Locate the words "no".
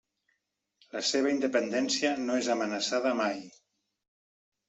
2.23-2.39